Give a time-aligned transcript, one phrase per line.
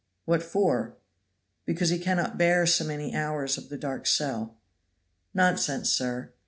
[0.25, 0.97] "What for?"
[1.63, 4.57] "Because he cannot bear so many hours of the dark cell."
[5.31, 6.31] "Nonsense, sir."